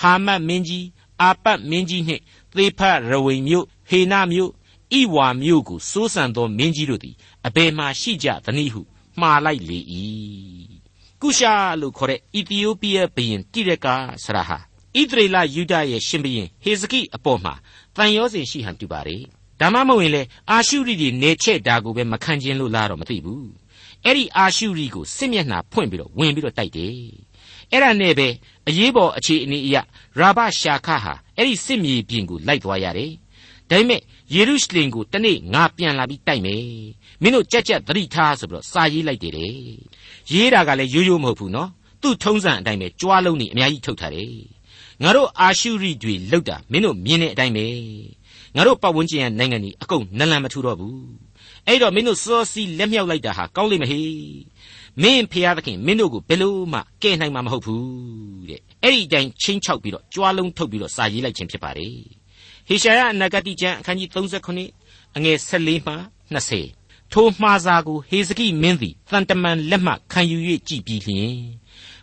[0.00, 0.86] ဟာမတ်မင်းကြီး
[1.22, 2.22] အာပတ်မင်းကြီးနှင့်
[2.56, 4.52] သေဖရဝိန်မြို့ဟေနမြို့
[4.98, 7.14] ဣဝါမြို့ကိုစိုးစံသောမင်းကြီးတို့သည်
[7.46, 8.82] အဘယ်မှရှိကြသနည်းဟု
[9.20, 9.78] မှားလိုက်လေ၏
[11.22, 17.54] ကုရှာလို့ခေါ်တဲ့ဣသီယိုးပီးယားဘုရင်တိရကာဆရာဟာ ဣသရေလယူဒရဲ့ရှင်ဘုရင်ဟေဇကိအပေါ်မှာ
[17.96, 19.22] တန်ရောစဉ်ရှိဟန်တူပါတယ်
[19.60, 23.50] ဒါမှမဟုတ်ရင်လေအာရှုရိတွေနေချက်တာကိုပဲမခံကျင်လို့လားတော့မသိဘူး
[24.04, 26.94] အဲ့ဒီအာရှုရိကိုစစ်မျက်နှာဖွင့်ပြီးတော့ဝင်ပြီးတော့တိုက်တယ်
[27.70, 28.28] အဲ့ဒါနဲ့ပဲ
[28.68, 29.76] အရေးပေါ်အခြေအနေအရ
[30.18, 33.12] ရာဘရှာခဟာအဲ့ဒီစစ်မြေပြင်ကိုလိုက်သွားရတယ်
[33.70, 34.00] ဒါပေမဲ့
[34.34, 36.64] ယေရုရှလင်ကိုတနေ့ငါပြန်လာပြီးတိုက်မယ်
[37.22, 39.34] မင်းတို့ကြက်ကြက်သတိထားဆိုပြီးတော့စာရေးလိုက်တယ်
[40.32, 41.68] ရေးတာကလည်းရိုးရိုးမဟုတ်ဘူးနော်
[42.02, 44.32] သူ့ထုံးစံအတိုင်းပဲကြွားလုံးနေအများကြီးထုတ်ထားတယ်
[45.02, 47.66] ငါတို့အာရှုရိတွေလောက်တာမင်းတို့မြင်တဲ့အတိုင်းပဲ
[48.56, 51.00] ငါတို့ပတ်ဝန်းကျင်ရဲ့နိုင်ငံကြီးအကုန်နလန်မထူတော့ဘူး
[51.66, 54.00] အဲ့တော့မင်းတို့စောစီလက်မြောက်လိုက်တာဟာကောင်းလိမ့်မဟေ
[55.02, 57.84] မင်းဖျားသခင်မင်းတို့ကိုဘယ်လို့မှကဲနိုင်မှာမဟုတ်ဘူး
[58.48, 61.94] တဲ့အဲ့ဒီအတိုင်းချင်းချောက်ပြီးတော့ကြွားလုံးထုတ်ပြီးတော့စာရေးလိုက်ခြင်းဖြစ်ပါတယ်
[62.68, 64.08] ဟေရှာယအနာဂတိကျမ်းအခန်းကြီး
[64.66, 65.94] 39အငယ်14မှ
[66.52, 71.34] 20ထိုမှားစာကိုဟေဇကိမင်းသည်တန်တမန်လက်မှခံယူ၍ကြည်ပြီးလျှင်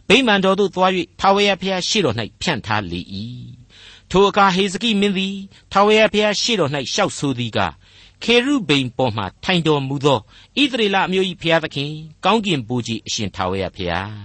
[0.10, 3.02] ဗိမာန်တော်သို့သွား၍ထာဝရဘုရားရှေ့တော်၌ဖြန့်ထားလေ၏
[4.12, 5.36] ထိုအခါဟေဇကိမင်းသည်
[5.72, 7.74] ထာဝရဘုရားရှေ့တော်၌ရှောက်ဆိုသည်ကား
[8.24, 10.20] ခေရုဗိမ်ပေါ်မှထိုင်တော်မူသော
[10.62, 11.92] ဣသရေလအမျိုး၏ဘုရားသခင်
[12.26, 14.16] ကောင်းကင်ဘုရားအရှင်ထာဝရဘုရား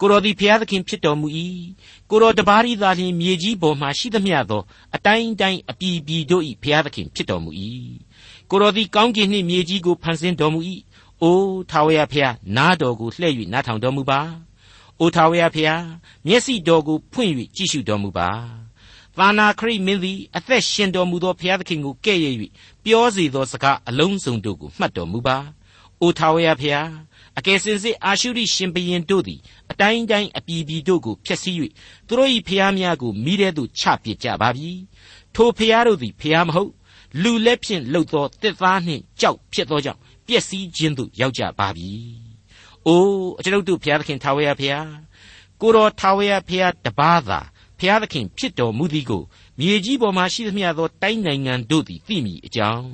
[0.00, 1.28] ကိုတော်သည်ဘုရားသခင်ဖြစ်တော်မူ၏
[2.10, 4.62] ကိုတော်တပါးရီသာလျှင်မြေကြီးပေါ်မှရှိသမျှသော
[4.94, 7.50] အတိုင်းတိုင်းအပြည်ပြည်တို့၏ဘုရားသခင်ဖြစ်တော်မူ၏
[8.50, 10.60] ကိုတော်သည်ကောင်းကင်နှင့်မြေကြီးကိုဖန်ဆင်းတော်မူ၏
[11.22, 14.20] အိုးထာဝရဘုရားနားတော်ကိုလှည့်၍နားထောင်တော်မူပါ
[15.04, 15.84] အိုထာဝရဘုရား
[16.26, 18.30] မျက်စိတော်ကိုဖွင့်၍ကြည့်ရှုတော်မူပါ
[19.16, 22.34] သာနာခရိမင်းသည်အသက်ရှင်တော်မူသောဘုရားသခင်ကိုကဲ့ရဲ့၍
[22.84, 25.36] ပြောစေသောစကားအလုံးစုံတို့ကိုမှတ်တော်မူပါ
[26.00, 26.90] အိုထာဝရဘုရား
[27.38, 29.40] အကယ်စင်စစ်အာရှုရိရှင်ဘရင်တို့သည်
[29.70, 31.56] အတိုင်းတိုင်းအပြည်ပြည်တို့ကိုဖျက်ဆီး၍
[32.06, 34.70] သူတို့၏ဖျားများကိုမိတဲ့သို့ချပစ်ကြပါပြီ
[35.34, 36.70] ထိုဖျားတို့သည်ဖျားမဟုတ်
[37.22, 41.92] လူလက်ဖြင့်လှုပ်သောတစ်သားနှင့်ကြောက်ဖြစ်သောကြောင့်ပျက်စီးခြင်းသို့ရောက်ကြပါပြီ။
[42.86, 44.90] အိုးအကျွန်ုပ်တို့ဘုရားသခင်ထာဝရဘုရား
[45.60, 47.40] ကိုတော်ထာဝရဘုရားတပါးသာ
[47.78, 49.22] ဘုရားသခင်ဖြစ်တော်မူသည်ကို
[49.58, 52.88] မြေကြီးပေါ်မှာရှိသမျှသောတိုင်းနိုင်ငံတို့သည်သိမိအကြောင်း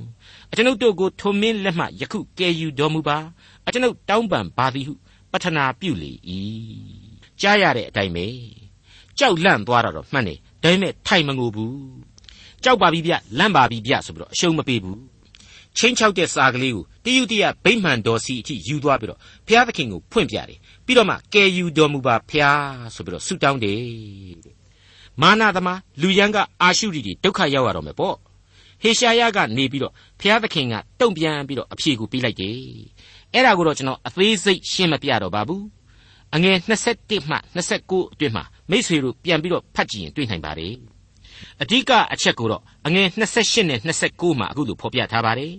[0.51, 3.19] အကျွန်ုပ်တို့ကိုထုံမင်းလက်မှယခုကယ်ယူတော်မူပါ
[3.67, 4.95] အကျွန်ုပ်တောင်းပန်ပါသည်ဟု
[5.33, 6.13] ပတနာပြုလေ၏
[7.41, 8.27] ကြားရတဲ့အတိုင်းပဲ
[9.19, 11.79] ကြောက်လန့်သွားတာတော့မှန်တယ်ဒါပေမဲ့ထိုင်မငိုဘူး
[12.65, 15.01] ကြောက်ပါပြီဗျလန့်ပါပြီဗျဆိုပြီးတော့အရှုံးမပေးဘူး
[15.77, 22.63] ချင်းချောက်တဲ့စာကလေးကိုတယုတရဗိမှန်တော်စီအထိယူသွားပြီးတော့ဘုရားသခင်ကိုဖွင့်ပြတယ်ပြီးတော့မှကယ်ယူတော်မူပါဖျား
[22.95, 23.81] ဆိုပြီးတော့ဆုတောင်းတယ်
[24.45, 24.55] တဲ့
[25.21, 28.17] မာနသမားလူရန်ကအာရှုရီတွေဒုက္ခရောက်ရတော့မယ်ပေါ့
[28.83, 32.57] ဟေရှာယကနေပြီးတော့ဘုရားသခင်ကတုံ့ပြန်ပြီးတော့အဖြေကိုပေးလိုက်တယ်
[33.33, 35.65] အဲ့ဒါကိုတော့ကျွန်တော်အသေးစိတ်ရှင်းမပြတော့ပါဘူး
[36.35, 37.37] အငယ်21မှ
[37.75, 40.75] 29အတွင်းမှာမိษွေတို့ပြန်ပြီးတော့ဖတ်ကြည့်ရင်တွေ့နိုင်ပါတယ်
[41.63, 45.55] အဓိကအချက်ကိုတော့အငယ်28နဲ့29မှာအခုလိုဖော်ပြထားပါတယ်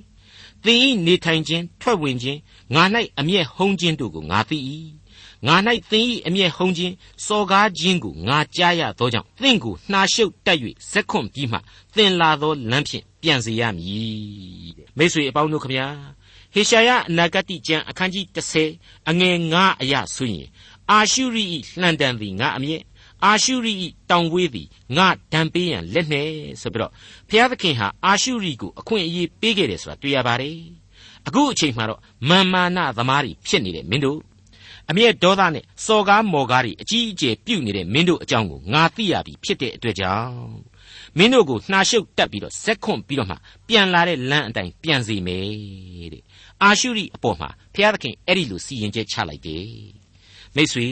[0.66, 2.40] သင်ဤနေထိုင်ခြင်းထွက်ဝင်ခြင်း
[2.76, 2.84] ငါ၌
[3.20, 4.58] အမျက်ဟုံးခြင်းတို့ကိုငါသိ၏
[5.48, 5.56] ငါ၌
[5.92, 6.94] သင်၏အမျက်ဟုံးခြင်း
[7.26, 10.58] စော်ကားခြင်းကိုငါကြားရသောကြောင့်သင်ကိုနှာရှုပ်တက်၍
[10.92, 11.58] ဇက်ခွန်ပြီးမှ
[11.96, 15.88] သင်လာသောလမ်းဖြင့်ပြန်စေရမည်မိတ်ဆွေအပေါင်းတို့ခမညာ
[16.54, 18.26] ဟေရှာယအနာဂတိကျမ်းအခန်းကြီး
[18.68, 20.48] 30အငယ်9အရဆိုရင်
[20.92, 21.44] အာရှုရိ၏
[21.80, 22.82] လှန်တံသည်ငါအမျက်
[23.26, 23.74] အာရှုရိ၏
[24.10, 26.30] တောင်ဝေးသည်ငါဒံပေးရန်လက်နဲ့
[26.62, 26.92] ဆိုပြီးတော့
[27.30, 30.58] ဘုရားသခင်ဟာအာရှုရိကိုအခွင့်အရေးပေးခဲ့တယ်ဆိုတာတွေ့ရပါတယ်
[31.28, 34.20] အခုအချိန်မှတော့မာမာနသမားတွေဖြစ်နေတဲ့မင်းတို့
[34.90, 40.72] အမျက်ဒေါသနဲ့စော်ကားမော်ကားတွေအကြီးအကျယ်ပြုတ်နေတဲ့မင်းတို့အကြောင်းကိုငါသိရပြီဖြစ်တဲ့အတွက်ကြောင့်
[41.18, 43.36] မင်းတို့ကိုနှာရှုပ်တက်ပြီးတော့ဇက်ခွန့်ပြီးတော့မှ
[43.68, 46.24] ပြန်လာတဲ့လမ်းအတိုင်းပြန်စီမယ်တဲ့
[46.64, 49.68] အာရှုရိအပေါ်မှာဘုရားသခင်အဲ့ဒီလိုစီရင်ချက်ချလိုက်တယ်
[50.56, 50.88] မိတ်ဆွေ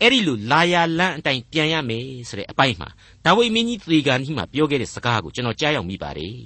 [0.00, 2.88] အဲ့ဒီလိုလာယာလန်းအတိုင်းပြန်ရမယ်ဆိုတဲ့အပိုင်းမှာ
[3.24, 6.38] ဒါဝိမင်းကြီးသေကန်ကြီးမှာပြောခဲ့တဲ့စကားကိုကျွန်တော်ကြားရောက်မိပါတယ်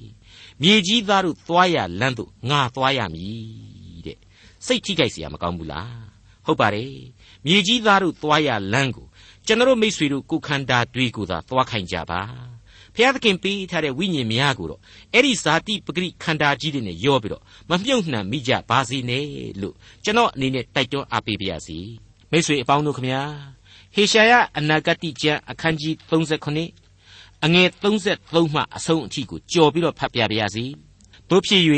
[0.62, 4.18] မြေကြီးသားတို့သွားရလန်းတို့ငါသွားရမည်တဲ့
[4.66, 6.00] စိတ်ထိခိုက်เสียမကောင်းဘူးလား
[6.46, 6.94] ဟုတ်ပါတယ်
[7.46, 9.06] မြေကြီးသားတို့သွားရလန်းကို
[9.46, 12.22] ကျွန်တော်မိษွေတို့ကိုခန္ဓာတွေကိုသာသွားခိုင်းကြပါ
[12.94, 14.80] ဖျားသခင်ပေးထားတဲ့ဝိညာဉ်များကိုတော့
[15.14, 19.26] အဲ့ဒီဇာတိပဂရိခန္ဓာကြီးတွေနဲ့ရောပြီးတော့မမြုပ်နှံမိကြပါစေနဲ့
[19.60, 19.74] လို့
[20.04, 21.78] ကျွန်တော်အနေနဲ့တိုက်တွန်းအားပေးပါရစေ
[22.35, 23.21] မိษွေအပေါင်းတို့ခမညာ
[23.95, 25.93] ဟေရှာယအနာဂတိကျမ်းအခန်းကြီး
[26.59, 30.65] 39အငယ်33မှအဆုံးအထိကိုကြော်ပြီးတော့ဖတ်ပြပါရစေ
[31.29, 31.63] တို့ဖြစ်၍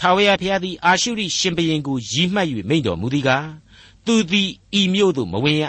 [0.00, 3.46] ထာဝရဘုရားသည်အာရှုရိရှင်ဘရင်ကိုရည်မှတ်၍မိန့်တော်မူသည်ကား
[4.06, 5.64] သူသည်ဤမြို့သို့မဝင်ရ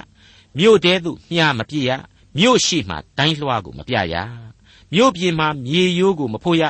[0.58, 1.92] မြို့တဲသို့မြားမပြည့်ရ
[2.38, 4.16] မြို့ရှိမှဒိုင်းလွှားကိုမပြရ
[4.94, 6.64] မြို့ပြင်မှမြေရိုးကိုမဖို့ရ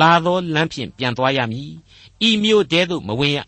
[0.00, 1.72] လာသောလမ်းဖြင့်ပြန်သွားရမည်
[2.28, 3.38] ဤမြို့တဲသို့မဝင်ရ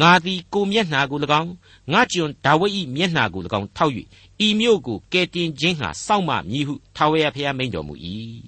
[0.00, 1.52] ငါသည်ကိုမျက်နှာကို၎င်း
[1.92, 3.92] ငါကျွန်ဒါဝိဒ်၏မျက်နှာကို၎င်းထောက်၍
[4.46, 7.94] ဤမြို့ကိုကယ်တင်ခြင်းဟာစောင့်မမည်ဟုထာဝရဘုရားမိန့်တော်မူ၏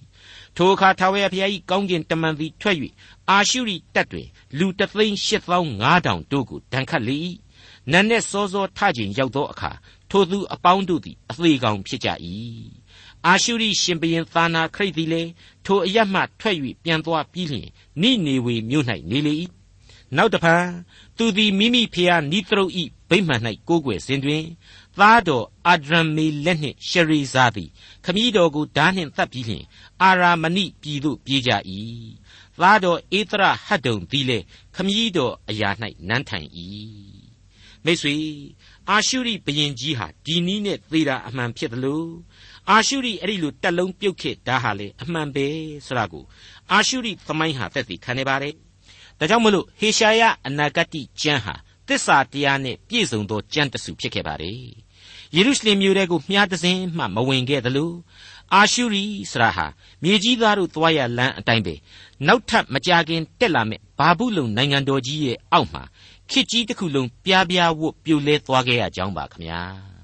[0.57, 2.77] ထိုအခါထာဝရဘုရား၏ကောင်းကင်တမန်သည်ထွက်၍
[3.31, 7.19] အာရှုရိတပ်တွင်လူတသိန်း၈သောင်း၅တောင်တို့ကိုဒဏ်ခတ်လေ၏
[7.93, 9.71] နတ်နဲ့စောစောထခြင်းရောက်သောအခါ
[10.11, 12.09] ထိုသူအပေါင်းတို့သည်အသေးကောင်ဖြစ်ကြ၏
[13.27, 15.31] အာရှုရိရှင်ဘရင်သာနာခရိတ်သည်လည်း
[15.65, 17.69] ထိုအရမှထွက်၍ပြန်သွားပြီးလျှင်
[18.03, 19.35] နိနေဝေမြို့၌နေလေ၏
[20.17, 20.65] နောက်တဖန်
[21.17, 24.45] သူသည်မိမိဖျားနိသရုတ်ဤဗိမှန်၌ကိုးကွယ်စဉ်တွင်
[24.99, 27.71] သားတော်အာဒရံမေလက်နှင့်ရှရီဇာသည်
[28.05, 29.65] ခမည်းတော်ကိုဓာနှင့်သတ်ပြီးလျှင်
[30.03, 31.51] အာရာမဏိပြည်သို့ပြေးကြ၏
[32.61, 35.71] သားတော်ဧသရဟတ်တုံသည်လည်းခမည်းတော်အရာ၌
[36.09, 36.49] နန်းထိုင်၏
[37.85, 38.15] မိတ်ဆွေ
[38.91, 42.11] အာရှုရိဘရင်ကြီးဟာဒီနီးနဲ့သေတာအမှန်ဖြစ်တယ်လို့
[42.71, 45.47] အာရှုရိအဲ့ဒီလိုတက်လုံးပြုတ်ခဲ့တာဟာလေအမှန်ပဲ
[45.87, 46.25] ဆိုတာကို
[46.73, 48.55] အာရှုရိသမိုင်းဟာသက်သေခံနေပါတယ်
[49.19, 51.55] ဒါကြောင့်မလို့ဟေရှာယအနာဂတိကျမ်းဟာ
[51.89, 54.59] တစ္ဆာတရားနဲ့ပြည့်စုံသောကျမ်းတစ်စုဖြစ်ခဲ့ပါတယ်
[55.35, 57.93] ယေရုရှလင်မြို့ထဲကိုမြားတစင်းမှမဝင်ခဲ့သလို
[58.55, 59.67] အာရှုရိဆရာဟာ
[60.03, 61.75] မြေကြီးသားတို့သွားရလမ်းအတိုင်းပဲ
[62.27, 65.83] နောက်ထပ်မကြခင်တက်လာမဲ့ဘာဘူးလုံနိုင်ငံတော်ကြီးရဲ့အောက်မှာ
[66.31, 69.96] ခေကြီးတစ်ခုလုံးပြားပြားဝတ်ပြိုလဲသွားခဲ့ရကြောင်းပါခင်ဗျာ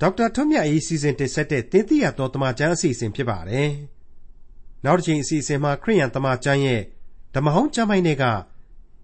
[0.00, 3.70] ဒေါက်တာထွန်းမြတ်အေးစီစဉ်တင်ဆက်တဲ့တင်ပြတော်တမချန်းအစီအစဉ်ဖြစ်ပါတယ်
[4.84, 6.82] နောက်တစ်ချိန်အစီအစဉ်မှာခရိယန်တမချန်းရဲ့
[7.34, 8.24] ဓမ္မဟောင်းကျမ်းပိုင်းတွေက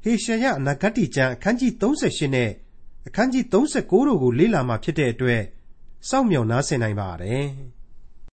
[0.03, 2.51] ဟေရှာယအနာဂတ်ကျမ်းအခန်းကြီး38နဲ့
[3.07, 3.55] အခန်းကြီး39
[4.09, 5.43] တို့ကိုလေ့လာမှဖြစ်တဲ့အတွက်
[6.09, 7.47] စောင့်မျှော်နားဆင်နိုင်ပါတယ်။